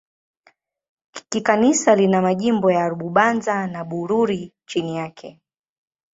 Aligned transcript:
Kikanisa 1.29 1.95
lina 1.95 2.21
majimbo 2.21 2.71
ya 2.71 2.89
Bubanza 2.95 3.67
na 3.67 3.83
Bururi 3.83 4.53
chini 4.65 4.95
yake. 4.97 5.39